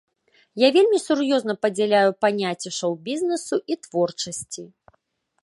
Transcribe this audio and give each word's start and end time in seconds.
Я 0.61 0.69
вельмі 0.77 0.99
сур'ёзна 1.07 1.55
падзяляю 1.65 2.09
паняцці 2.25 2.69
шоу-бізнесу 2.79 3.55
і 3.75 3.79
творчасці. 3.87 4.63